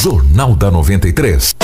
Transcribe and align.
Jornal 0.00 0.54
da 0.54 0.70
93. 0.70 1.56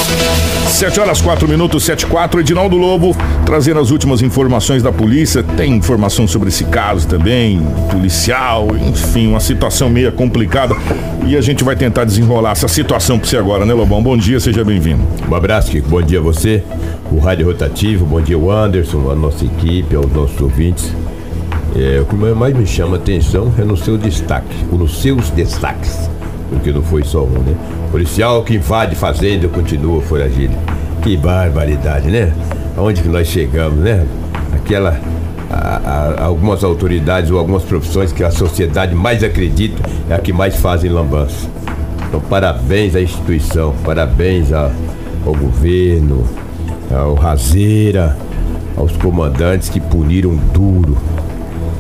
7 0.67 0.99
horas 0.99 1.21
4 1.21 1.47
minutos, 1.47 1.85
7 1.85 2.05
4. 2.05 2.41
Edinaldo 2.41 2.77
Lobo 2.77 3.17
trazendo 3.47 3.79
as 3.79 3.93
últimas 3.93 4.23
informações 4.23 4.83
da 4.83 4.91
polícia. 4.91 5.41
Tem 5.57 5.73
informação 5.73 6.27
sobre 6.27 6.49
esse 6.49 6.65
caso 6.65 7.07
também, 7.07 7.65
policial, 7.93 8.67
enfim, 8.75 9.29
uma 9.29 9.39
situação 9.39 9.89
meio 9.89 10.11
complicada. 10.11 10.75
E 11.25 11.37
a 11.37 11.41
gente 11.41 11.63
vai 11.63 11.77
tentar 11.77 12.03
desenrolar 12.05 12.51
essa 12.51 12.67
situação 12.67 13.21
para 13.21 13.29
você 13.29 13.37
agora, 13.37 13.65
né, 13.65 13.73
Lobão? 13.73 14.03
Bom 14.03 14.17
dia, 14.17 14.41
seja 14.41 14.65
bem-vindo. 14.65 15.05
Um 15.31 15.35
abraço, 15.37 15.71
Kiko. 15.71 15.89
Bom 15.89 16.03
dia 16.03 16.19
a 16.19 16.23
você, 16.23 16.61
o 17.13 17.21
Rádio 17.21 17.47
Rotativo, 17.47 18.05
bom 18.05 18.21
dia 18.21 18.37
o 18.37 18.51
Anderson, 18.51 19.13
a 19.13 19.15
nossa 19.15 19.45
equipe, 19.45 19.95
aos 19.95 20.11
nossos 20.13 20.41
ouvintes. 20.41 20.93
É, 21.77 22.01
o 22.01 22.05
que 22.05 22.17
mais 22.17 22.53
me 22.53 22.67
chama 22.67 22.97
a 22.97 22.99
atenção 22.99 23.55
é 23.57 23.63
no 23.63 23.77
seu 23.77 23.97
destaque, 23.97 24.57
nos 24.73 25.01
seus 25.01 25.31
destaques, 25.31 26.11
porque 26.51 26.73
não 26.73 26.83
foi 26.83 27.03
só 27.05 27.25
um, 27.25 27.31
né? 27.31 27.55
Policial 27.91 28.43
que 28.43 28.55
invade 28.55 28.95
fazenda 28.95 29.49
continua 29.49 30.01
foragido. 30.03 30.55
Que 31.03 31.17
barbaridade, 31.17 32.11
né? 32.11 32.33
Aonde 32.77 33.03
que 33.03 33.09
nós 33.09 33.29
chegamos, 33.29 33.79
né? 33.81 34.07
Aquela. 34.55 35.01
A, 35.51 36.17
a, 36.19 36.25
algumas 36.25 36.65
autoridades 36.65 37.31
ou 37.31 37.39
algumas 37.39 37.63
profissões 37.63 38.13
que 38.13 38.25
a 38.25 38.31
sociedade 38.31 38.95
mais 38.95 39.23
acredita 39.23 39.81
é 40.11 40.15
a 40.15 40.19
que 40.19 40.33
mais 40.33 40.57
fazem 40.57 40.91
lambança. 40.91 41.49
Então, 42.09 42.21
parabéns 42.21 42.97
à 42.97 43.01
instituição, 43.01 43.75
parabéns 43.85 44.53
a, 44.53 44.73
ao 45.25 45.35
governo, 45.35 46.25
ao 46.91 47.15
Razeira, 47.15 48.17
aos 48.77 48.97
comandantes 48.97 49.69
que 49.69 49.81
puniram 49.81 50.35
duro 50.53 50.97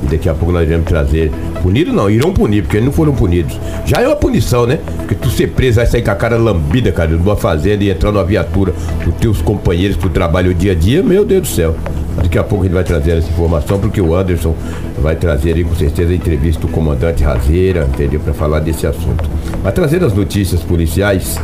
e 0.05 0.07
daqui 0.07 0.29
a 0.29 0.35
pouco 0.35 0.53
nós 0.53 0.69
vamos 0.69 0.85
trazer. 0.87 1.33
Punido 1.65 1.95
não, 1.95 2.11
irão 2.11 2.31
punir, 2.31 2.61
porque 2.61 2.77
eles 2.77 2.85
não 2.85 2.93
foram 2.93 3.15
punidos. 3.15 3.59
Já 3.87 4.03
é 4.03 4.07
uma 4.07 4.17
punição, 4.17 4.67
né? 4.67 4.81
Porque 4.99 5.15
tu 5.15 5.31
ser 5.31 5.47
preso 5.47 5.77
vai 5.77 5.87
sair 5.87 6.03
com 6.03 6.11
a 6.11 6.15
cara 6.15 6.37
lambida, 6.37 6.93
cara, 6.93 7.13
numa 7.13 7.37
fazenda 7.37 7.83
e 7.83 7.89
entrar 7.89 8.13
numa 8.13 8.23
viatura 8.23 8.75
os 9.07 9.15
teus 9.15 9.41
companheiros 9.41 9.97
que 9.97 10.07
tu 10.07 10.21
o 10.21 10.55
dia 10.55 10.73
a 10.73 10.75
dia, 10.75 11.03
meu 11.03 11.25
Deus 11.25 11.41
do 11.41 11.49
céu. 11.49 11.75
Daqui 12.19 12.39
a 12.39 12.45
pouco 12.45 12.67
ele 12.67 12.75
vai 12.75 12.85
trazer 12.85 13.13
essa 13.13 13.31
informação, 13.31 13.79
porque 13.79 13.99
o 13.99 14.15
Anderson 14.15 14.55
vai 14.99 15.17
trazer 15.17 15.55
aí 15.55 15.65
com 15.65 15.75
certeza 15.75 16.13
a 16.13 16.15
entrevista 16.15 16.61
do 16.61 16.69
comandante 16.69 17.25
Razeira, 17.25 17.89
entendeu? 17.95 18.21
Para 18.21 18.35
falar 18.35 18.61
desse 18.61 18.87
assunto. 18.87 19.25
Mas 19.63 19.73
trazer 19.73 20.05
as 20.05 20.13
notícias 20.13 20.61
policiais, 20.61 21.39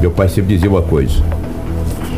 meu 0.00 0.10
pai 0.10 0.30
sempre 0.30 0.54
dizia 0.54 0.70
uma 0.70 0.80
coisa. 0.80 1.22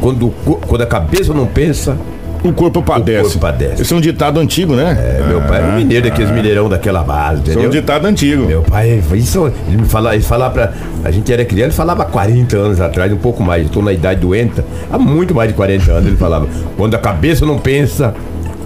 Quando, 0.01 0.31
quando 0.65 0.83
a 0.83 0.87
cabeça 0.87 1.35
não 1.35 1.49
pensa, 1.49 1.99
o 2.45 2.53
corpo 2.53 2.83
padece. 2.83 3.21
O 3.21 3.23
corpo 3.25 3.39
padece. 3.41 3.83
Esse 3.83 3.93
é 3.93 3.97
um 3.97 4.01
ditado 4.01 4.39
antigo, 4.39 4.75
né? 4.75 5.19
É, 5.21 5.27
meu 5.27 5.41
pai 5.41 5.59
era 5.59 5.67
um 5.69 5.77
mineiro 5.77 6.09
daqueles 6.09 6.31
mineirão 6.31 6.69
daquela 6.69 7.03
base, 7.03 7.41
entendeu? 7.41 7.61
Isso 7.61 7.65
é 7.65 7.69
um 7.69 7.81
ditado 7.81 8.07
antigo. 8.07 8.47
Meu 8.47 8.63
pai, 8.63 9.03
isso, 9.15 9.51
ele 9.67 9.79
me 9.79 9.89
falava, 9.89 10.15
ele 10.15 10.25
falava 10.25 10.55
pra. 10.55 10.73
A 11.05 11.11
gente 11.11 11.33
era 11.33 11.45
criança, 11.45 11.69
ele 11.69 11.77
falava 11.77 12.03
há 12.03 12.07
40 12.07 12.57
anos 12.57 12.81
atrás, 12.81 13.13
um 13.13 13.17
pouco 13.17 13.43
mais. 13.43 13.67
Estou 13.67 13.83
na 13.83 13.93
idade 13.93 14.21
doenta, 14.21 14.65
há 14.91 14.99
muito 14.99 15.35
mais 15.35 15.49
de 15.49 15.55
40 15.55 15.91
anos 15.91 16.07
ele 16.07 16.17
falava. 16.17 16.47
Quando 16.77 16.95
a 16.95 16.99
cabeça 16.99 17.45
não 17.45 17.59
pensa, 17.59 18.15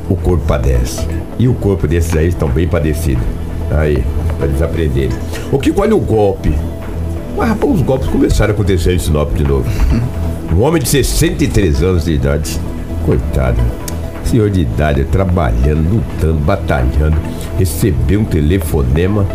o 0.09 0.17
corpo 0.17 0.45
padece. 0.47 1.07
E 1.39 1.49
o 1.49 1.55
corpo 1.55 1.87
desses 1.87 2.15
aí 2.17 2.29
estão 2.29 2.49
bem 2.49 2.69
padecidos. 2.69 3.25
Aí, 3.71 4.05
para 4.39 4.47
eles 4.47 4.61
aprenderem. 4.61 5.17
O 5.51 5.59
que 5.59 5.73
olha 5.77 5.97
o 5.97 6.01
golpe? 6.01 6.53
Mas 7.37 7.49
rapaz, 7.49 7.73
os 7.73 7.83
golpes 7.83 8.09
começaram 8.09 8.53
a 8.53 8.55
acontecer 8.55 8.95
em 8.95 8.99
Sinop 8.99 9.33
de 9.35 9.45
novo. 9.45 9.65
Um 10.53 10.61
homem 10.61 10.83
de 10.83 10.89
63 10.91 11.83
anos 11.83 12.05
de 12.05 12.13
idade 12.13 12.61
Coitado. 13.05 13.61
Senhor 14.25 14.49
de 14.49 14.61
idade, 14.61 15.05
trabalhando, 15.05 15.95
lutando, 15.95 16.39
batalhando, 16.41 17.17
recebeu 17.59 18.21
um 18.21 18.25
telefonema. 18.25 19.27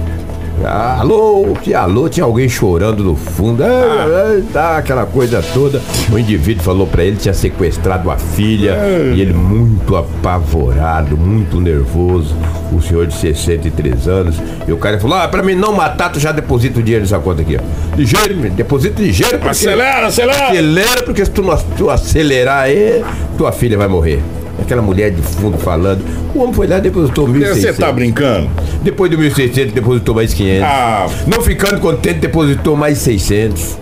Alô, 0.66 1.56
que 1.62 1.74
alô, 1.74 2.10
tinha 2.10 2.26
alguém 2.26 2.50
chorando 2.50 3.04
no 3.04 3.16
fundo, 3.16 3.64
ah, 3.64 3.68
ah, 3.68 4.42
tá, 4.52 4.78
aquela 4.78 5.06
coisa 5.06 5.44
toda. 5.54 5.82
O 6.12 6.18
indivíduo 6.18 6.64
falou 6.64 6.88
para 6.88 7.04
ele 7.04 7.16
tinha 7.16 7.34
sequestrado 7.34 8.10
a 8.10 8.18
filha 8.18 8.74
ah. 8.74 9.16
e 9.16 9.22
ele 9.22 9.34
muito 9.34 9.96
apavorado, 9.96 11.16
muito 11.16 11.62
nervoso. 11.62 12.36
O 12.72 12.82
senhor 12.82 13.06
de 13.06 13.14
63 13.14 14.08
anos. 14.08 14.36
E 14.68 14.72
o 14.72 14.78
cara 14.78 15.00
falou: 15.00 15.18
Ah, 15.18 15.28
pra 15.28 15.44
mim 15.44 15.56
não 15.56 15.74
matar, 15.74 16.12
tu 16.12 16.20
já 16.20 16.32
deposita 16.32 16.80
o 16.80 16.84
dinheiro 16.84 17.06
nessa 17.06 17.20
conta 17.20 17.42
aqui, 17.42 17.58
ó. 17.58 17.96
Ligeiro, 17.96 18.36
deposita 18.50 19.02
ligeiro. 19.02 19.34
Porque... 19.34 19.50
Acelera, 19.50 20.08
acelera! 20.08 20.48
Acelera, 20.48 21.04
porque 21.04 21.24
se 21.24 21.32
tu 21.32 21.44
não 21.44 21.58
tu 21.78 21.90
acelerar 21.90 22.64
aí, 22.64 23.04
tua 23.38 23.52
filha 23.52 23.78
vai 23.78 23.88
morrer. 23.88 24.22
Aquela 24.60 24.82
mulher 24.82 25.12
de 25.12 25.22
fundo 25.22 25.58
falando. 25.58 26.04
O 26.34 26.40
homem 26.42 26.54
foi 26.54 26.68
lá 26.68 26.78
e 26.78 26.82
depositou 26.82 27.28
1.600. 27.28 27.54
Você 27.54 27.74
tá 27.74 27.92
brincando? 27.92 28.50
Depois 28.82 29.10
do 29.12 29.18
1.600, 29.18 29.72
depositou 29.72 30.16
mais 30.16 30.34
500. 30.34 30.64
Ah. 30.64 31.08
Não 31.28 31.42
ficando 31.42 31.80
contente, 31.80 32.20
depositou 32.20 32.76
mais 32.76 32.98
600. 32.98 33.78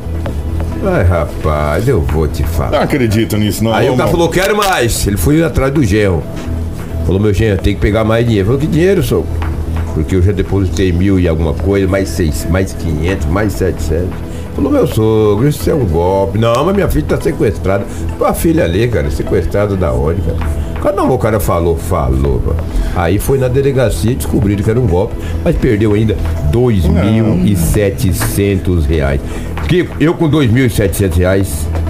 Ai, 0.85 1.03
rapaz, 1.03 1.87
eu 1.87 2.01
vou 2.01 2.27
te 2.27 2.43
falar. 2.43 2.71
Não 2.71 2.79
acredito 2.79 3.37
nisso, 3.37 3.63
não. 3.63 3.73
Aí 3.73 3.89
o 3.89 3.95
cara 3.95 4.09
falou, 4.09 4.29
quero 4.29 4.55
mais. 4.55 5.07
Ele 5.07 5.17
foi 5.17 5.41
atrás 5.43 5.73
do 5.73 5.83
genro. 5.83 6.21
Falou, 7.05 7.19
meu 7.19 7.33
genro, 7.33 7.59
tem 7.61 7.73
que 7.73 7.81
pegar 7.81 8.03
mais 8.03 8.25
dinheiro. 8.25 8.45
Falou, 8.47 8.61
que 8.61 8.67
dinheiro, 8.67 9.01
sou? 9.01 9.25
Porque 9.93 10.15
eu 10.15 10.21
já 10.21 10.31
depositei 10.31 10.91
mil 10.91 11.19
e 11.19 11.27
alguma 11.27 11.53
coisa, 11.53 11.87
mais 11.87 12.09
seis, 12.09 12.45
mais 12.49 12.73
500, 12.73 13.25
mais 13.27 13.53
700. 13.53 14.09
Falou, 14.55 14.71
meu 14.71 14.85
sogro, 14.87 15.47
isso 15.47 15.69
é 15.69 15.73
um 15.73 15.85
golpe. 15.85 16.37
Não, 16.37 16.65
mas 16.65 16.75
minha 16.75 16.87
filha 16.87 17.05
tá 17.07 17.21
sequestrada. 17.21 17.85
Tua 18.17 18.33
filha 18.33 18.63
ali, 18.63 18.87
cara, 18.87 19.09
sequestrada 19.09 19.75
da 19.75 19.91
onde, 19.91 20.21
cara? 20.21 20.64
Um 20.93 21.13
o 21.13 21.17
cara 21.17 21.39
falou, 21.39 21.75
falou. 21.77 22.41
Aí 22.95 23.17
foi 23.17 23.37
na 23.37 23.47
delegacia 23.47 24.13
descobriram 24.15 24.63
que 24.63 24.69
era 24.69 24.79
um 24.79 24.87
golpe, 24.87 25.15
mas 25.43 25.55
perdeu 25.55 25.93
ainda 25.93 26.15
dois 26.51 26.85
mil 26.85 27.45
e 27.45 27.55
setecentos 27.55 28.85
reais. 28.85 29.19
Porque 29.55 29.87
eu 29.99 30.13
com 30.13 30.29
dois 30.29 30.51
mil 30.51 30.65
e 30.65 30.69
setecentos 30.69 31.17
reais 31.17 31.67
eu 31.67 31.84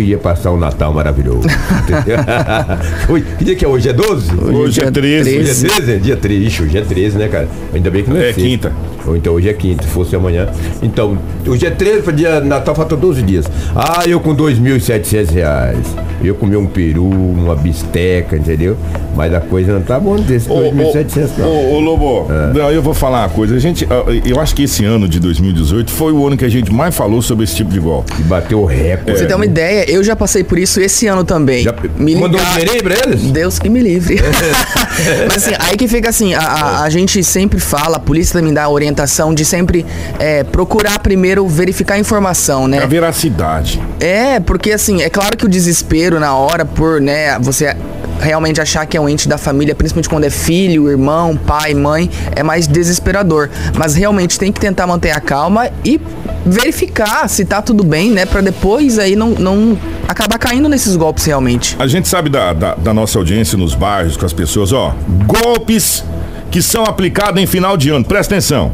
ia 0.00 0.18
passar 0.18 0.52
um 0.52 0.56
Natal 0.56 0.92
maravilhoso. 0.92 1.48
que 3.38 3.44
dia 3.44 3.54
que 3.54 3.64
é 3.64 3.68
hoje? 3.68 3.88
É 3.88 3.92
12? 3.92 4.34
Hoje, 4.34 4.56
hoje 4.56 4.80
é 4.80 4.90
13. 4.90 5.38
Hoje 5.38 5.50
é 5.50 5.68
13? 5.68 5.98
Dia 6.00 6.16
13. 6.16 6.46
Ixi, 6.46 6.62
hoje 6.62 6.78
é 6.78 6.80
13, 6.82 7.18
né, 7.18 7.28
cara? 7.28 7.48
Ainda 7.72 7.90
bem 7.90 8.04
que 8.04 8.10
não 8.10 8.16
é, 8.16 8.30
é 8.30 8.32
quinta. 8.32 8.72
Ou 9.06 9.16
então 9.16 9.34
hoje 9.34 9.48
é 9.48 9.52
quinta, 9.52 9.82
se 9.82 9.88
fosse 9.88 10.16
amanhã. 10.16 10.48
Então, 10.82 11.18
hoje 11.46 11.66
é 11.66 11.70
13, 11.70 12.02
para 12.02 12.12
dia 12.12 12.40
Natal 12.40 12.74
falta 12.74 12.96
12 12.96 13.22
dias. 13.22 13.46
Ah, 13.74 14.02
eu 14.06 14.18
com 14.20 14.34
2.700 14.34 15.30
reais. 15.30 15.86
Eu 16.22 16.34
comi 16.34 16.56
um 16.56 16.66
peru, 16.66 17.06
uma 17.06 17.54
bisteca, 17.54 18.36
entendeu? 18.36 18.76
Mas 19.14 19.34
a 19.34 19.40
coisa 19.40 19.74
não 19.74 19.82
tá 19.82 20.00
boa 20.00 20.18
desse 20.18 20.48
2.700 20.48 21.30
não. 21.38 21.48
Ô, 21.48 21.74
ô 21.74 21.80
Lobo, 21.80 22.26
é. 22.30 22.58
não, 22.58 22.70
eu 22.70 22.82
vou 22.82 22.94
falar 22.94 23.24
uma 23.24 23.28
coisa. 23.28 23.54
A 23.54 23.58
gente, 23.58 23.86
eu 24.24 24.40
acho 24.40 24.54
que 24.54 24.62
esse 24.62 24.84
ano 24.84 25.06
de 25.06 25.20
2018 25.20 25.90
foi 25.90 26.12
o 26.12 26.26
ano 26.26 26.36
que 26.36 26.44
a 26.44 26.48
gente 26.48 26.72
mais 26.72 26.96
falou 26.96 27.20
sobre 27.20 27.44
esse 27.44 27.54
tipo 27.56 27.70
de 27.70 27.80
golpe. 27.80 28.12
E 28.18 28.22
bateu 28.22 28.64
recorde. 28.64 29.18
Você 29.18 29.26
tem 29.26 29.36
uma 29.36 29.44
ideia? 29.44 29.83
Eu 29.88 30.02
já 30.02 30.14
passei 30.16 30.44
por 30.44 30.58
isso 30.58 30.80
esse 30.80 31.06
ano 31.06 31.24
também. 31.24 31.62
Já 31.62 31.74
me 31.96 32.14
mandou 32.16 32.40
um 32.40 32.44
dinheiro 32.44 32.82
pra 32.82 32.94
eles? 32.94 33.22
Deus 33.22 33.58
que 33.58 33.68
me 33.68 33.80
livre. 33.80 34.16
Mas 35.28 35.44
assim, 35.44 35.54
aí 35.58 35.76
que 35.76 35.88
fica 35.88 36.08
assim, 36.08 36.34
a, 36.34 36.40
a, 36.40 36.82
a, 36.82 36.90
gente 36.90 37.22
sempre 37.24 37.58
fala, 37.58 37.96
a 37.96 38.00
polícia 38.00 38.38
também 38.38 38.52
dá 38.52 38.68
orientação 38.68 39.34
de 39.34 39.44
sempre 39.44 39.84
é, 40.18 40.44
procurar 40.44 40.98
primeiro 40.98 41.46
verificar 41.48 41.94
a 41.94 41.98
informação, 41.98 42.68
né? 42.68 42.82
A 42.82 42.86
veracidade. 42.86 43.82
É, 44.00 44.40
porque 44.40 44.72
assim, 44.72 45.02
é 45.02 45.10
claro 45.10 45.36
que 45.36 45.44
o 45.44 45.48
desespero 45.48 46.20
na 46.20 46.34
hora 46.34 46.64
por, 46.64 47.00
né, 47.00 47.38
você 47.38 47.76
realmente 48.24 48.60
achar 48.60 48.86
que 48.86 48.96
é 48.96 49.00
um 49.00 49.08
ente 49.08 49.28
da 49.28 49.36
família, 49.36 49.74
principalmente 49.74 50.08
quando 50.08 50.24
é 50.24 50.30
filho, 50.30 50.88
irmão, 50.88 51.36
pai, 51.36 51.74
mãe, 51.74 52.10
é 52.34 52.42
mais 52.42 52.66
desesperador. 52.66 53.50
Mas 53.76 53.94
realmente 53.94 54.38
tem 54.38 54.50
que 54.50 54.58
tentar 54.58 54.86
manter 54.86 55.10
a 55.10 55.20
calma 55.20 55.68
e 55.84 56.00
verificar 56.44 57.28
se 57.28 57.44
tá 57.44 57.60
tudo 57.60 57.84
bem, 57.84 58.10
né? 58.10 58.26
Pra 58.26 58.40
depois 58.40 58.98
aí 58.98 59.14
não, 59.14 59.30
não 59.30 59.78
acabar 60.08 60.38
caindo 60.38 60.68
nesses 60.68 60.96
golpes 60.96 61.24
realmente. 61.24 61.76
A 61.78 61.86
gente 61.86 62.08
sabe 62.08 62.30
da, 62.30 62.52
da, 62.52 62.74
da 62.74 62.94
nossa 62.94 63.18
audiência 63.18 63.56
nos 63.58 63.74
bairros 63.74 64.16
com 64.16 64.24
as 64.24 64.32
pessoas, 64.32 64.72
ó, 64.72 64.94
golpes 65.26 66.02
que 66.50 66.62
são 66.62 66.84
aplicados 66.84 67.42
em 67.42 67.46
final 67.46 67.76
de 67.76 67.90
ano. 67.90 68.04
Presta 68.04 68.34
atenção. 68.34 68.72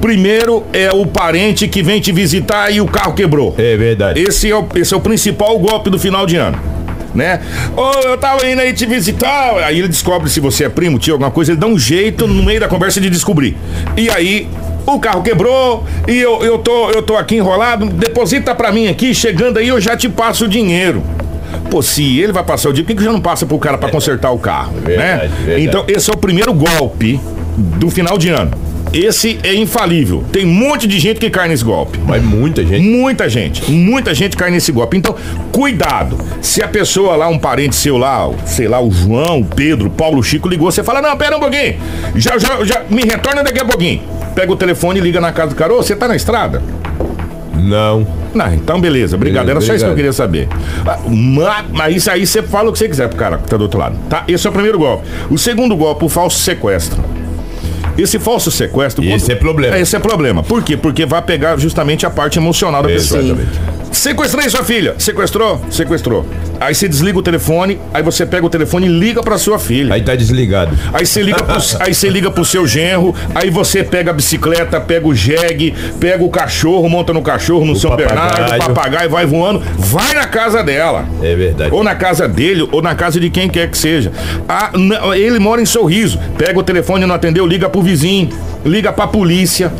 Primeiro 0.00 0.64
é 0.72 0.90
o 0.90 1.06
parente 1.06 1.68
que 1.68 1.82
vem 1.82 2.00
te 2.00 2.10
visitar 2.10 2.70
e 2.70 2.80
o 2.80 2.86
carro 2.86 3.14
quebrou. 3.14 3.54
É 3.56 3.76
verdade. 3.76 4.20
Esse 4.20 4.50
é 4.50 4.56
o, 4.56 4.66
esse 4.74 4.92
é 4.92 4.96
o 4.96 5.00
principal 5.00 5.58
golpe 5.58 5.88
do 5.88 5.98
final 5.98 6.26
de 6.26 6.36
ano 6.36 6.81
né? 7.14 7.40
Ô, 7.76 7.80
oh, 7.80 8.08
eu 8.08 8.18
tava 8.18 8.46
indo 8.46 8.60
aí 8.60 8.72
te 8.72 8.86
visitar. 8.86 9.56
Aí 9.64 9.78
ele 9.78 9.88
descobre 9.88 10.28
se 10.28 10.40
você 10.40 10.64
é 10.64 10.68
primo, 10.68 10.98
tio, 10.98 11.14
alguma 11.14 11.30
coisa, 11.30 11.52
ele 11.52 11.60
dá 11.60 11.66
um 11.66 11.78
jeito 11.78 12.26
no 12.26 12.42
meio 12.42 12.60
da 12.60 12.68
conversa 12.68 13.00
de 13.00 13.10
descobrir. 13.10 13.56
E 13.96 14.10
aí, 14.10 14.48
o 14.86 14.98
carro 14.98 15.22
quebrou 15.22 15.84
e 16.08 16.18
eu, 16.18 16.42
eu, 16.42 16.58
tô, 16.58 16.90
eu 16.90 17.02
tô 17.02 17.16
aqui 17.16 17.36
enrolado, 17.36 17.86
deposita 17.86 18.54
pra 18.54 18.72
mim 18.72 18.88
aqui, 18.88 19.14
chegando 19.14 19.58
aí 19.58 19.68
eu 19.68 19.80
já 19.80 19.96
te 19.96 20.08
passo 20.08 20.46
o 20.46 20.48
dinheiro. 20.48 21.02
Pô, 21.70 21.82
se 21.82 22.18
ele 22.18 22.32
vai 22.32 22.42
passar 22.42 22.70
o 22.70 22.72
dinheiro, 22.72 22.86
por 22.86 22.92
que, 22.92 22.98
que 22.98 23.04
já 23.04 23.12
não 23.12 23.20
passa 23.20 23.46
pro 23.46 23.58
cara 23.58 23.78
para 23.78 23.90
consertar 23.90 24.30
o 24.30 24.38
carro? 24.38 24.72
Verdade, 24.84 25.28
né? 25.28 25.30
Verdade. 25.44 25.64
Então, 25.64 25.84
esse 25.88 26.10
é 26.10 26.14
o 26.14 26.16
primeiro 26.16 26.52
golpe 26.52 27.20
do 27.56 27.90
final 27.90 28.18
de 28.18 28.30
ano. 28.30 28.50
Esse 28.92 29.38
é 29.42 29.54
infalível. 29.54 30.22
Tem 30.30 30.44
um 30.46 30.52
monte 30.52 30.86
de 30.86 30.98
gente 30.98 31.18
que 31.18 31.30
cai 31.30 31.48
nesse 31.48 31.64
golpe. 31.64 31.98
Mas 32.06 32.22
muita 32.22 32.64
gente. 32.64 32.82
Muita 32.86 33.28
gente. 33.28 33.70
Muita 33.70 34.12
gente 34.14 34.36
cai 34.36 34.50
nesse 34.50 34.70
golpe. 34.70 34.96
Então, 34.98 35.14
cuidado. 35.50 36.18
Se 36.42 36.62
a 36.62 36.68
pessoa 36.68 37.16
lá, 37.16 37.26
um 37.28 37.38
parente 37.38 37.74
seu 37.74 37.96
lá, 37.96 38.28
sei 38.44 38.68
lá, 38.68 38.80
o 38.82 38.90
João, 38.90 39.40
o 39.40 39.44
Pedro, 39.44 39.86
o 39.86 39.90
Paulo 39.90 40.22
Chico 40.22 40.46
ligou, 40.48 40.70
você 40.70 40.82
fala: 40.84 41.00
Não, 41.00 41.16
pera 41.16 41.36
um 41.36 41.40
pouquinho. 41.40 41.76
Já, 42.16 42.38
já, 42.38 42.62
já, 42.64 42.82
me 42.90 43.02
retorna 43.02 43.42
daqui 43.42 43.60
a 43.60 43.64
pouquinho. 43.64 44.02
Pega 44.34 44.52
o 44.52 44.56
telefone 44.56 44.98
e 45.00 45.02
liga 45.02 45.20
na 45.20 45.32
casa 45.32 45.50
do 45.50 45.56
cara. 45.56 45.72
Ô, 45.72 45.76
você 45.82 45.96
tá 45.96 46.06
na 46.06 46.16
estrada? 46.16 46.62
Não. 47.54 48.06
Não, 48.34 48.52
então 48.54 48.80
beleza, 48.80 49.14
obrigado. 49.14 49.48
Era 49.50 49.60
só 49.60 49.74
isso 49.74 49.84
que 49.84 49.90
eu 49.90 49.94
queria 49.94 50.12
saber. 50.12 50.48
Ah, 50.86 50.98
ma- 51.06 51.64
Mas 51.70 51.96
isso 51.96 52.10
aí 52.10 52.26
você 52.26 52.42
fala 52.42 52.70
o 52.70 52.72
que 52.72 52.78
você 52.78 52.88
quiser 52.88 53.08
pro 53.08 53.16
cara 53.18 53.36
que 53.36 53.46
tá 53.46 53.56
do 53.58 53.62
outro 53.64 53.78
lado. 53.78 53.94
Tá? 54.08 54.24
Esse 54.26 54.46
é 54.46 54.50
o 54.50 54.52
primeiro 54.52 54.78
golpe. 54.78 55.04
O 55.30 55.36
segundo 55.36 55.76
golpe, 55.76 56.04
o 56.04 56.08
falso 56.08 56.38
sequestro. 56.38 57.02
Esse 57.98 58.18
falso 58.18 58.50
sequestro. 58.50 59.04
Esse 59.04 59.26
quando- 59.26 59.30
é 59.30 59.34
problema. 59.34 59.78
Esse 59.78 59.96
é 59.96 59.98
problema. 59.98 60.42
Por 60.42 60.62
quê? 60.62 60.76
Porque 60.76 61.04
vai 61.06 61.20
pegar 61.22 61.56
justamente 61.58 62.06
a 62.06 62.10
parte 62.10 62.38
emocional 62.38 62.82
da 62.82 62.88
pessoa. 62.88 63.20
Exatamente. 63.22 63.60
Sequestrei 63.92 64.48
sua 64.48 64.64
filha. 64.64 64.94
Sequestrou? 64.98 65.60
Sequestrou. 65.70 66.26
Aí 66.60 66.74
você 66.74 66.88
desliga 66.88 67.18
o 67.18 67.22
telefone, 67.22 67.78
aí 67.92 68.02
você 68.02 68.24
pega 68.24 68.44
o 68.46 68.48
telefone 68.50 68.86
e 68.86 68.88
liga 68.88 69.22
pra 69.22 69.36
sua 69.36 69.58
filha. 69.58 69.92
Aí 69.94 70.02
tá 70.02 70.14
desligado. 70.14 70.76
Aí 70.92 71.04
você 71.04 71.22
liga 71.22 71.42
pro, 71.42 71.56
aí 71.80 71.92
você 71.94 72.08
liga 72.08 72.30
pro 72.30 72.44
seu 72.44 72.66
genro, 72.66 73.14
aí 73.34 73.50
você 73.50 73.84
pega 73.84 74.10
a 74.10 74.14
bicicleta, 74.14 74.80
pega 74.80 75.06
o 75.06 75.14
jegue, 75.14 75.74
pega 76.00 76.24
o 76.24 76.30
cachorro, 76.30 76.88
monta 76.88 77.12
no 77.12 77.20
cachorro, 77.22 77.64
no 77.64 77.76
São 77.76 77.94
Bernardo, 77.94 78.36
papagaio. 78.36 78.62
papagaio, 78.62 79.10
vai 79.10 79.26
voando, 79.26 79.62
vai 79.78 80.14
na 80.14 80.26
casa 80.26 80.62
dela. 80.62 81.04
É 81.22 81.34
verdade. 81.34 81.74
Ou 81.74 81.84
na 81.84 81.94
casa 81.94 82.26
dele, 82.26 82.66
ou 82.72 82.80
na 82.80 82.94
casa 82.94 83.20
de 83.20 83.28
quem 83.28 83.48
quer 83.48 83.68
que 83.70 83.76
seja. 83.76 84.10
Ah, 84.48 84.70
n- 84.74 84.96
ele 85.18 85.38
mora 85.38 85.60
em 85.60 85.66
Sorriso. 85.66 86.18
Pega 86.38 86.58
o 86.58 86.62
telefone, 86.62 87.04
não 87.06 87.14
atendeu, 87.14 87.46
liga 87.46 87.68
pro 87.68 87.82
vizinho, 87.82 88.30
liga 88.64 88.92
pra 88.92 89.06
polícia. 89.06 89.72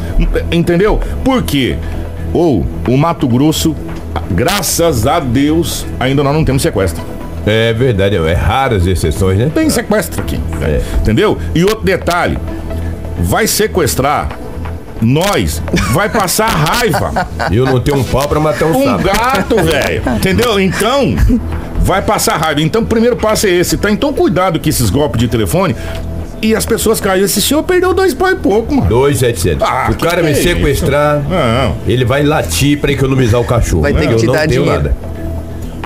Entendeu? 0.50 1.00
Por 1.24 1.42
quê? 1.42 1.76
Ou 2.32 2.66
o 2.88 2.96
Mato 2.96 3.28
Grosso, 3.28 3.76
graças 4.30 5.06
a 5.06 5.20
Deus, 5.20 5.86
ainda 5.98 6.22
nós 6.22 6.34
não 6.34 6.44
temos 6.44 6.62
sequestro. 6.62 7.02
É 7.46 7.72
verdade, 7.72 8.16
é 8.16 8.32
raras 8.34 8.86
exceções, 8.86 9.38
né? 9.38 9.50
Tem 9.52 9.68
sequestro 9.68 10.22
aqui. 10.22 10.38
É. 10.62 10.80
Entendeu? 11.00 11.36
E 11.54 11.64
outro 11.64 11.84
detalhe: 11.84 12.38
vai 13.18 13.46
sequestrar 13.46 14.28
nós, 15.00 15.60
vai 15.92 16.08
passar 16.08 16.46
raiva. 16.46 17.26
Eu 17.50 17.64
não 17.64 17.80
tenho 17.80 17.98
um 17.98 18.04
pau 18.04 18.28
pra 18.28 18.38
matar 18.38 18.66
um, 18.66 18.76
Um 18.76 18.84
sapo. 18.84 19.02
gato, 19.04 19.56
velho. 19.56 20.02
Entendeu? 20.16 20.60
Então, 20.60 21.16
vai 21.80 22.00
passar 22.00 22.36
raiva. 22.36 22.60
Então, 22.62 22.82
o 22.82 22.86
primeiro 22.86 23.16
passo 23.16 23.46
é 23.46 23.50
esse, 23.50 23.76
tá? 23.76 23.90
Então, 23.90 24.12
cuidado 24.12 24.60
com 24.60 24.68
esses 24.68 24.88
golpes 24.90 25.18
de 25.20 25.26
telefone. 25.26 25.74
E 26.42 26.54
as 26.56 26.66
pessoas 26.66 27.00
caem. 27.00 27.22
Esse 27.22 27.40
senhor 27.40 27.62
perdeu 27.62 27.94
dois 27.94 28.12
pau 28.12 28.30
e 28.30 28.34
pouco, 28.34 28.74
mano. 28.74 28.88
2,700. 28.88 29.62
Ah, 29.66 29.84
Se 29.86 29.92
o 29.92 29.94
que 29.94 30.04
cara 30.04 30.16
que 30.20 30.26
me 30.26 30.32
é 30.32 30.34
sequestrar, 30.34 31.22
Não. 31.22 31.76
ele 31.86 32.04
vai 32.04 32.22
latir 32.24 32.78
pra 32.80 32.90
economizar 32.90 33.40
o 33.40 33.44
cachorro. 33.44 33.82
Vai 33.82 33.94
ter 33.94 34.08
que 34.08 34.14
eu 34.14 34.16
te 34.18 34.26
não 34.26 34.34
dar 34.34 34.48
tenho 34.48 34.62
dinheiro. 34.64 34.82
nada. 34.82 34.96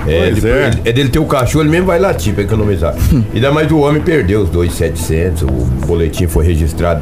É, 0.07 0.27
ele- 0.27 0.47
é. 0.49 0.67
ele- 0.67 0.81
é 0.85 0.91
dele 0.93 1.09
ter 1.09 1.19
o 1.19 1.25
cachorro, 1.25 1.63
ele 1.63 1.69
mesmo 1.69 1.85
vai 1.87 1.99
latir 1.99 2.33
pra 2.33 2.41
economizar. 2.43 2.95
Ainda 3.33 3.51
mais 3.51 3.69
o 3.71 3.77
homem 3.79 4.01
perdeu 4.01 4.41
os 4.41 4.49
2,700, 4.49 5.43
o 5.43 5.47
boletim 5.85 6.27
foi 6.27 6.45
registrado 6.45 7.01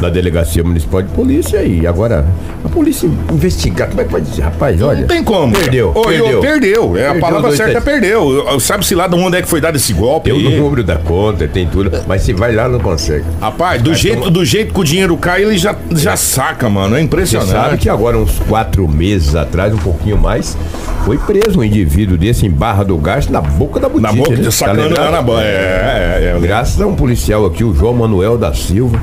na 0.00 0.08
delegacia 0.08 0.62
municipal 0.62 1.02
de 1.02 1.08
polícia 1.08 1.62
e 1.62 1.86
agora 1.86 2.24
a 2.64 2.68
polícia 2.68 3.08
investigar. 3.32 3.88
Como 3.88 4.00
é 4.00 4.04
que 4.04 4.12
vai 4.12 4.20
dizer? 4.20 4.42
Rapaz, 4.42 4.80
olha. 4.82 5.00
Não 5.00 5.08
tem 5.08 5.22
como. 5.24 5.52
Perdeu. 5.52 5.92
Ô, 5.94 6.10
eu- 6.10 6.24
perdeu. 6.24 6.40
perdeu. 6.40 6.96
É, 6.96 7.00
a 7.00 7.04
Perdeu 7.06 7.20
palavra 7.20 7.42
dois 7.48 7.56
certa 7.56 7.72
é 7.72 7.74
sete. 7.74 7.84
perdeu. 7.84 8.30
Eu- 8.48 8.60
Sabe-se 8.60 8.94
lá 8.94 9.06
de 9.08 9.14
onde 9.16 9.36
é 9.38 9.42
que 9.42 9.48
foi 9.48 9.60
dado 9.60 9.76
esse 9.76 9.92
golpe 9.92 10.30
Tem 10.30 10.46
o 10.46 10.60
número 10.62 10.82
da 10.84 10.96
conta, 10.96 11.46
tem 11.48 11.66
tudo. 11.66 11.90
Mas 12.06 12.22
se 12.22 12.32
vai 12.32 12.54
lá, 12.54 12.68
não 12.68 12.78
consegue. 12.80 13.24
Rapaz, 13.40 13.80
do 13.82 13.94
jeito, 13.94 14.18
toma- 14.20 14.30
do 14.30 14.44
jeito 14.44 14.72
que 14.74 14.80
o 14.80 14.84
dinheiro 14.84 15.16
cai, 15.16 15.42
ele 15.42 15.56
já, 15.58 15.74
já 15.92 16.16
saca, 16.16 16.68
mano. 16.68 16.94
É 16.94 16.98
Você 16.98 17.04
impressionante. 17.04 17.50
sabe 17.50 17.78
que 17.78 17.88
agora, 17.88 18.16
uns 18.18 18.38
quatro 18.48 18.86
meses 18.88 19.34
atrás, 19.34 19.72
um 19.72 19.78
pouquinho 19.78 20.18
mais, 20.18 20.56
foi 21.04 21.16
preso 21.18 21.58
um 21.60 21.64
indivíduo 21.64 22.16
desse 22.16 22.46
em 22.46 22.50
Barra 22.50 22.84
do 22.84 22.96
Garço, 22.98 23.32
na 23.32 23.40
boca 23.40 23.80
da 23.80 23.88
botija. 23.88 24.12
Na 24.12 24.16
boca, 24.16 24.36
né? 24.36 24.44
Tá 24.44 24.50
sacando 24.50 24.82
lembrado? 24.82 25.04
lá 25.06 25.10
na 25.12 25.22
banha. 25.22 25.46
É, 25.48 26.18
é, 26.32 26.34
é. 26.36 26.40
Graças 26.40 26.80
a 26.80 26.86
um 26.86 26.94
policial 26.94 27.44
aqui, 27.46 27.64
o 27.64 27.74
João 27.74 27.94
Manuel 27.94 28.36
da 28.38 28.52
Silva, 28.54 29.00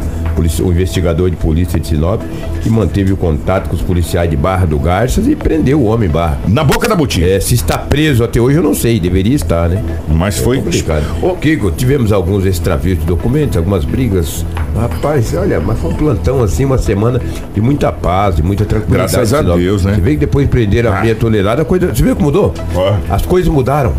um 0.62 0.72
investigador 0.72 1.30
de 1.30 1.36
polícia 1.36 1.80
de 1.80 1.88
Sinop, 1.88 2.22
que 2.62 2.70
manteve 2.70 3.14
o 3.14 3.18
contato 3.18 3.70
com 3.70 3.76
os 3.76 3.82
policiais 3.82 4.30
de 4.30 4.36
Barra 4.36 4.66
do 4.66 4.78
Garças 4.78 5.28
e 5.28 5.36
prendeu 5.36 5.80
o 5.82 5.86
homem 5.86 6.10
em 6.10 6.12
Barra. 6.12 6.38
Na 6.48 6.64
boca 6.64 6.88
da 6.88 6.96
botija. 6.96 7.26
É, 7.28 7.40
se 7.40 7.54
está 7.56 7.78
preso 7.78 8.24
até 8.24 8.40
hoje, 8.40 8.58
eu 8.58 8.64
não 8.64 8.74
sei, 8.74 9.00
deveria 9.00 9.36
estar, 9.36 9.70
né? 9.70 9.84
Mas 10.08 10.38
foi. 10.40 10.58
Complicado. 10.62 11.04
Ô, 11.22 11.36
Kiko, 11.36 11.72
tivemos 11.72 12.12
alguns 12.12 12.46
extravios 12.46 13.00
de 13.00 13.06
documentos, 13.06 13.58
algumas 13.58 13.86
brigas. 13.86 14.46
Rapaz, 14.76 15.34
olha, 15.36 15.60
mas 15.60 15.80
foi 15.80 15.92
um 15.92 15.96
plantão 15.96 16.44
assim, 16.44 16.66
uma 16.66 16.78
semana 16.78 17.22
de 17.54 17.62
muita 17.62 17.92
paz, 17.92 18.36
de 18.36 18.44
muita 18.44 18.66
tranquilidade. 18.66 19.12
Graças 19.14 19.34
a 19.34 19.40
Sinop. 19.40 19.58
Deus, 19.58 19.86
né? 19.86 19.94
Você 19.96 20.02
vê 20.02 20.12
que 20.12 20.18
depois 20.18 20.48
prenderam 20.50 20.92
a 20.92 21.00
Ah. 21.00 21.02
meia 21.02 21.16
tonelada, 21.16 21.62
a 21.62 21.66
coisa. 21.66 21.94
Você 21.94 22.04
viu 22.04 22.16
que 22.16 22.22
mudou? 22.24 22.54
Ó. 22.76 22.96
As 23.10 23.26
coisas 23.26 23.50
mudaram. 23.52 23.94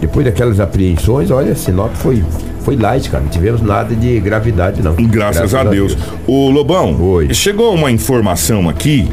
Depois 0.00 0.24
daquelas 0.26 0.60
apreensões, 0.60 1.30
olha, 1.30 1.54
Sinop 1.54 1.90
foi, 1.94 2.22
foi 2.66 2.74
light, 2.76 3.08
cara. 3.08 3.22
Não 3.22 3.30
tivemos 3.30 3.62
nada 3.62 3.94
de 3.94 4.18
gravidade, 4.18 4.82
não. 4.82 4.92
Graças, 4.94 5.54
a, 5.54 5.62
Deus. 5.62 5.96
Ô 6.26 6.50
Lobão, 6.50 7.00
Oi. 7.00 7.26
Hum. 7.26 7.32
chegou 7.32 7.72
uma 7.72 7.92
informação 7.92 8.68
aqui 8.68 9.08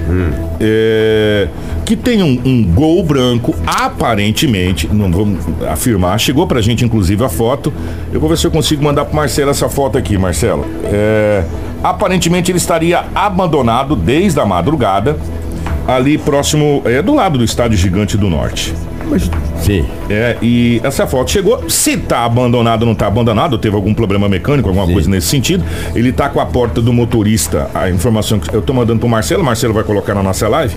é, 0.60 1.48
que 1.86 1.96
tem 1.96 2.24
um, 2.24 2.42
um 2.44 2.64
gol 2.64 3.04
branco, 3.04 3.54
aparentemente, 3.64 4.90
não 4.92 5.12
vamos 5.12 5.46
afirmar, 5.70 6.20
chegou 6.20 6.48
pra 6.48 6.62
gente 6.62 6.84
inclusive 6.84 7.24
a 7.24 7.30
foto. 7.30 7.72
Eu 8.12 8.20
vou 8.20 8.28
ver 8.28 8.40
se 8.40 8.48
eu 8.48 8.52
consigo 8.52 8.84
mandar 8.84 9.06
pro 9.06 9.16
Marcelo 9.16 9.52
essa 9.52 9.70
foto 9.70 10.00
aqui, 10.00 10.18
Marcelo. 10.18 10.66
É, 10.86 11.44
aparentemente 11.84 12.50
ele 12.50 12.58
estaria 12.58 13.04
abandonado 13.14 13.96
desde 13.96 14.40
a 14.40 14.46
madrugada, 14.48 15.16
ali 15.88 16.18
próximo, 16.18 16.82
é, 16.86 17.04
do 17.04 17.14
lado 17.14 17.38
do 17.38 17.44
Estádio 17.44 17.78
Gigante 17.78 18.18
do 18.18 18.32
Norte. 18.32 18.74
Mas, 19.10 19.30
sim. 19.62 19.86
É, 20.10 20.38
e 20.42 20.80
essa 20.84 21.06
foto 21.08 21.30
chegou. 21.32 21.70
Se 21.70 21.98
tá 21.98 22.26
abandonado 22.26 22.84
ou 22.84 22.88
não 22.88 22.96
tá 22.96 23.08
abandonado, 23.08 23.58
teve 23.58 23.76
algum 23.76 23.94
problema 23.94 24.28
mecânico, 24.30 24.70
alguma 24.70 24.88
Sim. 24.88 24.94
coisa 24.94 25.10
nesse 25.10 25.28
sentido. 25.28 25.64
Ele 25.96 26.12
tá 26.12 26.30
com 26.30 26.40
a 26.40 26.46
porta 26.46 26.82
do 26.82 26.92
motorista, 26.94 27.70
a 27.74 27.90
informação 27.90 28.40
que 28.40 28.54
eu 28.54 28.62
tô 28.62 28.74
mandando 28.74 29.00
pro 29.00 29.10
Marcelo, 29.10 29.44
Marcelo 29.44 29.74
vai 29.74 29.84
colocar 29.84 30.14
na 30.14 30.24
nossa 30.24 30.48
live. 30.48 30.76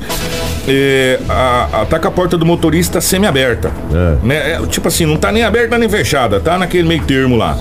É, 0.69 1.19
a, 1.29 1.69
a- 1.83 1.87
tá 1.87 1.99
com 1.99 2.09
a 2.09 2.11
porta 2.11 2.37
do 2.37 2.45
motorista 2.45 3.01
semi-aberta. 3.01 3.71
É. 3.93 4.27
Né? 4.27 4.53
É, 4.55 4.67
tipo 4.67 4.89
assim, 4.89 5.07
não 5.07 5.17
tá 5.17 5.31
nem 5.31 5.45
aberta 5.45 5.79
nem 5.79 5.89
fechada, 5.89 6.41
tá 6.41 6.59
naquele 6.59 6.89
meio 6.89 7.03
termo 7.05 7.37
lá. 7.37 7.57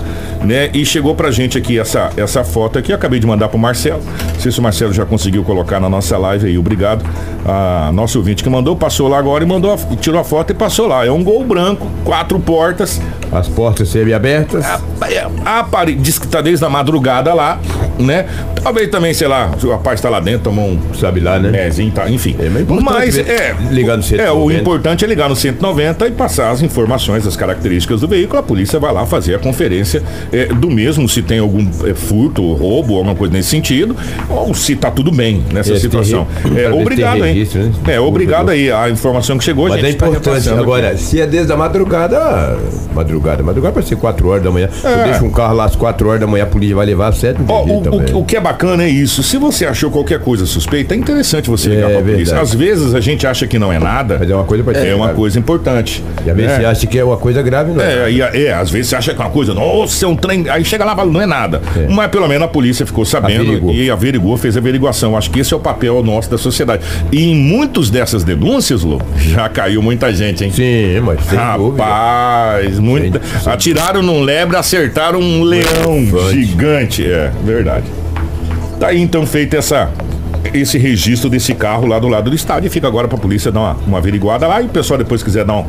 Né? 0.45 0.69
E 0.74 0.86
chegou 0.86 1.15
pra 1.15 1.31
gente 1.31 1.57
aqui 1.57 1.80
essa, 1.80 2.12
essa 2.18 2.44
foto 2.44 2.77
aqui, 2.77 2.92
eu 2.92 2.95
acabei 2.95 3.19
de 3.19 3.25
mandar 3.25 3.47
pro 3.50 3.57
Marcelo. 3.57 4.01
Não 4.33 4.39
sei 4.39 4.51
se 4.51 4.59
o 4.59 4.62
Marcelo 4.62 4.94
já 4.94 5.06
conseguiu 5.06 5.44
colocar 5.44 5.80
na 5.80 5.89
nossa 5.89 6.18
live 6.18 6.47
aí, 6.47 6.57
obrigado. 6.57 7.03
A 7.47 7.92
nosso 7.94 8.18
ouvinte 8.19 8.44
que 8.44 8.50
mandou, 8.50 8.75
passou 8.75 9.07
lá 9.07 9.18
agora 9.18 9.44
e 9.44 9.47
mandou, 9.47 9.74
a- 9.74 9.95
tirou 9.97 10.19
a 10.19 10.24
foto 10.24 10.51
e 10.51 10.53
passou 10.53 10.88
lá. 10.88 11.06
É 11.06 11.12
um 11.12 11.24
gol 11.24 11.44
branco, 11.44 11.88
quatro 12.03 12.39
portas. 12.39 13.01
As 13.31 13.47
portas 13.47 13.89
semi-abertas. 13.89 14.63
A 15.45 15.63
parede 15.63 16.00
diz 16.01 16.19
que 16.19 16.27
tá 16.27 16.42
desde 16.42 16.63
a 16.63 16.69
madrugada 16.69 17.33
lá, 17.33 17.59
né? 18.00 18.25
Talvez 18.62 18.89
também, 18.89 19.13
sei 19.13 19.27
lá, 19.27 19.51
o 19.63 19.69
rapaz 19.69 20.01
tá 20.01 20.09
lá 20.09 20.19
dentro, 20.19 20.42
tomou 20.42 20.65
um 20.69 20.80
Sabe 20.95 21.19
lá, 21.19 21.38
né? 21.39 21.50
Mezinho, 21.51 21.92
tá, 21.92 22.09
enfim. 22.09 22.36
É, 22.39 22.50
mas 22.50 22.62
é 22.69 22.81
mas 22.81 23.15
ver- 23.15 23.30
é. 23.30 23.56
ligar 23.71 23.97
no 23.97 24.03
É, 24.03 24.31
o 24.31 24.50
190. 24.50 24.62
importante 24.62 25.06
é 25.06 25.07
ligar 25.07 25.30
no 25.30 25.36
190 25.36 26.08
e 26.08 26.12
passar 26.12 26.51
as 26.51 26.62
informações, 26.62 27.25
as 27.27 27.36
características 27.36 28.01
do 28.01 28.08
veículo. 28.08 28.39
A 28.39 28.43
polícia 28.43 28.79
vai 28.79 28.91
lá 28.93 29.05
fazer 29.05 29.36
a 29.36 29.39
conferência 29.39 30.01
é, 30.31 30.46
do 30.46 30.70
mesmo, 30.70 31.08
se 31.10 31.22
tem 31.22 31.39
algum 31.39 31.67
é, 31.86 31.93
furto, 31.93 32.53
roubo, 32.53 32.96
alguma 32.98 33.15
coisa 33.15 33.34
nesse 33.34 33.50
sentido, 33.50 33.96
ou 34.29 34.53
se 34.53 34.75
tá 34.75 34.89
tudo 34.89 35.12
bem 35.12 35.43
nessa 35.53 35.74
É, 35.74 35.77
situação. 35.79 36.27
É, 36.55 36.70
obrigado 36.72 37.22
registro, 37.22 37.62
né? 37.63 37.72
É, 37.88 38.00
obrigado 38.00 38.50
aí. 38.50 38.72
A 38.72 38.89
informação 38.89 39.38
que 39.38 39.43
chegou, 39.43 39.67
Mas 39.70 39.81
gente. 39.81 39.96
é 39.96 39.98
tá 39.98 40.08
importante. 40.08 40.25
repassando 40.29 40.62
Agora, 40.62 40.89
aqui. 40.89 41.01
se 41.01 41.20
é 41.22 41.27
desde 41.27 41.51
a 41.51 41.58
madrugada, 41.58 42.58
madrugada, 42.93 43.43
madrugada 43.43 43.74
pode 43.74 43.88
ser 43.88 43.96
4 43.98 44.27
horas 44.29 44.43
da 44.43 44.51
manhã. 44.51 44.70
É. 44.84 45.01
Eu 45.01 45.03
deixo 45.05 45.25
um 45.25 45.29
carro 45.31 45.55
lá 45.55 45.65
às 45.65 45.75
4 45.75 46.08
horas 46.08 46.22
da 46.22 46.27
manhã, 46.27 46.43
a 46.43 46.48
polícia 46.48 46.75
vai 46.75 46.86
levar 46.86 47.08
às 47.10 47.17
7 47.17 47.39
não 47.39 47.46
tem 47.46 47.55
Ó, 47.55 47.63
o, 47.63 47.81
também. 47.92 48.13
o- 48.15 48.20
o 48.20 48.25
que 48.25 48.36
é 48.36 48.39
bacana 48.42 48.84
é 48.84 48.89
isso. 48.89 49.22
Se 49.24 49.38
você 49.38 49.65
achou 49.65 49.89
qualquer 49.92 50.20
coisa 50.20 50.46
suspeita, 50.46 50.94
é 50.94 50.98
interessante 50.98 51.50
você 51.50 51.70
ligar 51.70 51.89
É 51.92 51.94
pra 51.94 52.01
polícia. 52.01 52.18
verdade. 52.36 52.42
Às 52.42 52.54
vezes 52.54 52.94
a 52.96 53.00
gente 53.00 53.25
acha 53.27 53.48
que 53.48 53.58
não 53.60 53.72
é 53.72 53.80
nada. 53.80 54.18
Mas 54.20 54.30
é 54.30 54.36
uma 54.36 54.44
coisa 54.44 54.63
pra 54.63 54.74
É 54.77 54.94
uma 54.96 55.10
coisa 55.10 55.38
importante. 55.39 56.04
E 56.25 56.30
às 56.30 56.36
vezes 56.36 56.51
né? 56.51 56.58
você 56.60 56.65
acha 56.65 56.88
que 56.88 57.00
é 57.00 57.04
uma 57.04 57.18
coisa 57.18 57.42
grave, 57.42 57.72
não 57.72 57.84
É, 57.84 58.12
e, 58.12 58.22
é, 58.22 58.54
às 58.54 58.70
vezes 58.70 58.88
você 58.89 58.96
acha 58.96 59.13
que 59.13 59.22
é 59.22 59.24
uma 59.25 59.32
coisa, 59.32 59.54
nossa, 59.54 60.06
é 60.06 60.08
um 60.08 60.15
trem. 60.15 60.46
Aí 60.50 60.63
chega 60.65 60.84
lá 60.86 60.94
e 60.94 60.96
fala, 60.96 61.12
não 61.12 61.22
é 61.22 61.25
nada. 61.25 61.62
É. 61.75 61.88
Mas 61.89 62.10
pelo 62.10 62.27
menos 62.27 62.44
a 62.44 62.48
polícia 62.48 62.86
ficou 62.86 63.06
sabendo 63.06 63.42
Averigou. 63.42 63.72
e 63.74 63.89
averigou, 63.89 64.38
fez 64.38 64.56
a 64.56 64.60
averiguação. 64.60 65.18
Acho 65.18 65.30
que 65.30 65.39
esse 65.39 65.54
é 65.54 65.58
o 65.58 65.60
papel 65.60 66.01
nosso 66.04 66.30
da 66.30 66.38
sociedade. 66.38 66.84
E 67.12 67.32
em 67.32 67.36
muitos 67.36 67.89
dessas 67.89 68.24
denúncias, 68.24 68.84
Lu, 68.84 69.01
já 69.18 69.48
caiu 69.50 69.82
muita 69.82 70.13
gente, 70.13 70.44
hein? 70.44 70.51
Sim, 70.51 71.00
mas 71.01 71.24
sem. 71.25 71.38
Rapaz, 71.38 72.80
muita. 72.80 73.22
Atiraram 73.46 74.01
num 74.01 74.22
lebre, 74.22 74.56
acertaram 74.58 75.20
um 75.20 75.44
leão 75.44 76.06
gigante. 76.32 77.06
É, 77.06 77.32
verdade. 77.44 77.75
Tá 78.86 78.89
aí 78.92 79.01
então 79.01 79.25
feito 79.25 79.56
essa. 79.56 79.89
Esse 80.54 80.77
registro 80.77 81.27
desse 81.27 81.56
carro 81.56 81.88
lá 81.88 81.98
do 81.98 82.08
lado 82.08 82.30
do 82.30 82.36
estádio. 82.36 82.70
Fica 82.70 82.86
agora 82.88 83.08
pra 83.08 83.18
polícia 83.18 83.51
dar 83.51 83.60
uma, 83.62 83.74
uma 83.88 83.98
averiguada 83.98 84.46
lá. 84.46 84.62
E 84.62 84.65
o 84.65 84.70
pessoal 84.70 84.96
depois 85.00 85.24
quiser 85.24 85.44
dar 85.44 85.56
um- 85.56 85.65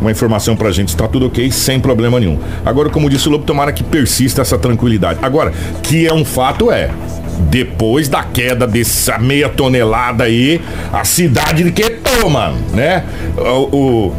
uma 0.00 0.10
informação 0.10 0.56
pra 0.56 0.72
gente, 0.72 0.88
está 0.88 1.06
tudo 1.06 1.26
ok, 1.26 1.52
sem 1.52 1.78
problema 1.78 2.18
nenhum. 2.18 2.36
Agora, 2.66 2.88
como 2.90 3.08
disse 3.08 3.28
o 3.28 3.30
Lobo, 3.30 3.44
tomara 3.44 3.72
que 3.72 3.84
persista 3.84 4.42
essa 4.42 4.58
tranquilidade. 4.58 5.20
Agora, 5.22 5.52
que 5.84 6.04
é 6.04 6.12
um 6.12 6.24
fato, 6.24 6.72
é. 6.72 6.90
Depois 7.48 8.08
da 8.08 8.24
queda 8.24 8.66
dessa 8.66 9.18
meia 9.20 9.48
tonelada 9.48 10.24
aí, 10.24 10.60
a 10.92 11.04
cidade 11.04 11.62
de 11.62 11.70
Quetou, 11.70 12.28
mano, 12.28 12.58
né? 12.74 13.04
O, 13.36 13.76
o- 13.76 14.14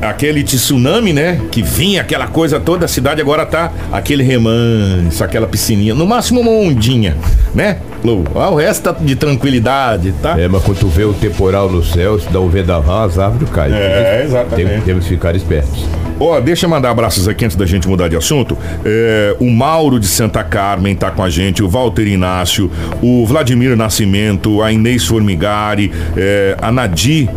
aquele 0.00 0.42
tsunami, 0.42 1.12
né? 1.12 1.40
Que 1.50 1.62
vinha 1.62 2.00
aquela 2.00 2.26
coisa 2.26 2.58
toda, 2.60 2.84
a 2.84 2.88
cidade 2.88 3.20
agora 3.20 3.44
tá 3.46 3.72
aquele 3.92 4.22
remanso, 4.22 5.22
aquela 5.22 5.46
piscininha, 5.46 5.94
no 5.94 6.06
máximo 6.06 6.40
uma 6.40 6.50
ondinha, 6.50 7.16
né? 7.54 7.78
Lou? 8.02 8.24
O 8.34 8.54
resto 8.54 8.84
tá 8.84 8.92
de 8.98 9.14
tranquilidade, 9.14 10.12
tá? 10.22 10.38
É, 10.40 10.48
mas 10.48 10.62
quando 10.62 10.78
tu 10.78 10.88
vê 10.88 11.04
o 11.04 11.12
temporal 11.12 11.68
no 11.70 11.84
céu, 11.84 12.18
se 12.18 12.28
dá 12.30 12.40
um 12.40 12.48
vendaval, 12.48 13.04
as 13.04 13.18
árvores 13.18 13.50
caem. 13.50 13.74
É, 13.74 14.22
exatamente. 14.24 14.68
Tem- 14.70 14.80
temos 14.80 15.04
que 15.04 15.10
ficar 15.10 15.36
espertos. 15.36 15.84
Ó, 16.18 16.38
deixa 16.40 16.66
eu 16.66 16.70
mandar 16.70 16.90
abraços 16.90 17.26
aqui 17.28 17.44
antes 17.44 17.56
da 17.56 17.66
gente 17.66 17.86
mudar 17.88 18.08
de 18.08 18.16
assunto. 18.16 18.56
É, 18.84 19.36
o 19.38 19.50
Mauro 19.50 19.98
de 20.00 20.06
Santa 20.06 20.42
Carmen 20.44 20.94
tá 20.94 21.10
com 21.10 21.22
a 21.22 21.28
gente, 21.30 21.62
o 21.62 21.68
Walter 21.68 22.06
Inácio, 22.06 22.70
o 23.02 23.26
Vladimir 23.26 23.76
Nascimento, 23.76 24.62
a 24.62 24.70
Inês 24.72 25.04
Formigari, 25.06 25.90
é, 26.16 26.56
a 26.60 26.70
Nadir 26.72 27.28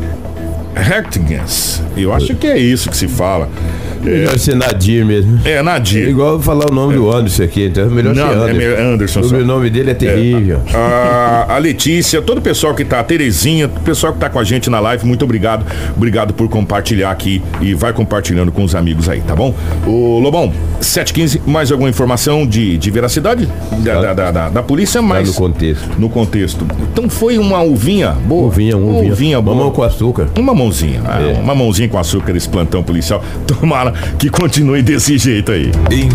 Hertigens. 0.76 1.82
Eu 1.96 2.14
acho 2.14 2.36
que 2.36 2.48
é 2.48 2.58
isso 2.58 2.90
que 2.90 2.98
se 2.98 3.08
fala. 3.08 3.50
Melhor 4.04 4.38
ser 4.38 4.56
Nadir 4.56 5.06
mesmo. 5.06 5.40
É, 5.46 5.54
É 5.54 5.62
Nadir. 5.62 6.08
igual 6.10 6.40
falar 6.40 6.70
o 6.70 6.74
nome 6.74 6.96
do 6.96 7.12
Anderson 7.12 7.44
aqui, 7.44 7.66
então 7.66 7.84
é 7.84 7.88
melhor 7.88 8.14
Não, 8.16 8.28
ser 8.28 8.34
é 8.34 8.36
Anderson. 8.42 8.58
melhor 8.58 8.80
Anderson 8.80 9.20
O 9.20 9.24
sobrenome 9.24 9.70
dele 9.70 9.92
é 9.92 9.94
terrível. 9.94 10.62
A, 10.74 11.56
a 11.56 11.58
Letícia, 11.58 12.22
todo 12.22 12.38
o 12.40 12.42
pessoal 12.42 12.74
que 12.76 12.84
tá, 12.84 13.00
a 13.00 13.04
Terezinha, 13.04 13.68
o 13.68 13.80
pessoal 13.82 14.14
que 14.14 14.20
tá 14.20 14.30
com 14.30 14.40
a 14.40 14.44
gente 14.44 14.70
na 14.70 14.80
live, 14.80 15.06
muito 15.06 15.24
obrigado. 15.26 15.66
Obrigado 15.96 16.34
por 16.34 16.48
compartilhar 16.50 17.12
aqui 17.12 17.42
e 17.62 17.74
vai 17.74 17.94
compartilhando 17.94 18.52
com 18.52 18.64
os 18.64 18.76
amigos 18.76 19.08
aí, 19.10 19.22
tá 19.22 19.36
bom? 19.36 19.54
O 19.86 20.20
Lobão, 20.20 20.52
715, 20.82 21.42
mais 21.46 21.72
alguma 21.72 21.90
informação 21.90 22.46
de, 22.46 22.78
de 22.78 22.92
veracidade 22.92 23.48
da, 23.84 24.02
da, 24.02 24.14
da, 24.14 24.32
da- 24.32 24.50
da 24.50 24.64
polícia, 24.64 25.00
Tá 25.02 25.08
mas 25.08 25.28
no 25.30 25.34
contexto. 25.34 25.90
no 25.98 26.10
contexto. 26.10 26.68
Então 26.92 27.10
foi 27.10 27.38
uma 27.38 27.62
uvinha 27.62 28.12
boa. 28.12 28.48
Uvinha, 28.48 28.78
uvinha. 28.78 29.12
Uvinha 29.14 29.42
boa. 29.42 29.56
Mamão 29.56 29.72
com 29.72 29.84
açúcar. 29.84 30.28
Uma 30.38 30.54
mãozinha, 30.54 31.02
ah, 31.06 31.22
É. 31.22 31.34
uma 31.40 31.56
mãozinha 31.56 31.88
com 31.88 31.98
açúcar 31.98 32.36
esse 32.36 32.48
plantão 32.50 32.84
policial. 32.84 33.24
Tomara 33.48 33.93
que 34.18 34.30
continue 34.30 34.82
desse 34.82 35.18
jeito 35.18 35.52
aí. 35.52 35.72
Info 35.92 36.14